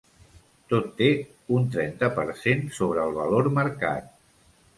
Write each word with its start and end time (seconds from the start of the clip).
Tot 0.71 0.87
té 1.01 1.09
un 1.57 1.67
trenta 1.75 2.09
per 2.15 2.25
cent 2.41 2.65
sobre 2.79 3.05
el 3.11 3.15
valor 3.19 3.53
marcat. 3.61 4.11